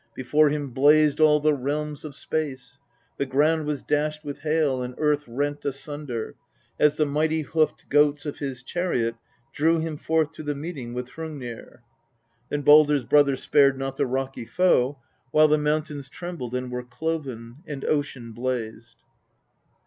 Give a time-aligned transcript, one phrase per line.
[0.15, 2.79] Before him blazed all the realms of space:
[3.17, 6.33] the ground was dashed with hail, and earth rent asunder,
[6.79, 9.13] as the mighty hoofed goats of his chariot
[9.53, 11.83] drew him forth to the meeting with Hrungnir.
[12.49, 14.97] Then Baldr's brother spared not the rocky foe,
[15.29, 18.97] while the mountains trembled and were cloven, and ocean blazed.